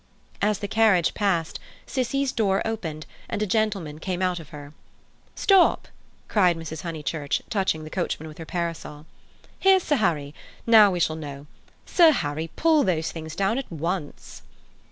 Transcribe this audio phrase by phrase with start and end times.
[0.41, 4.73] As the carriage passed, "Cissie's" door opened, and a gentleman came out of her.
[5.35, 5.87] "Stop!"
[6.27, 6.81] cried Mrs.
[6.81, 9.05] Honeychurch, touching the coachman with her parasol.
[9.59, 10.33] "Here's Sir Harry.
[10.65, 11.45] Now we shall know.
[11.85, 14.41] Sir Harry, pull those things down at once!"